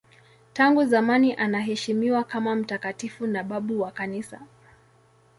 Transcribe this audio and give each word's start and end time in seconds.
Tangu 0.53 0.85
zamani 0.85 1.33
anaheshimiwa 1.33 2.23
kama 2.23 2.55
mtakatifu 2.55 3.27
na 3.27 3.43
babu 3.43 3.81
wa 3.81 3.91
Kanisa. 3.91 4.41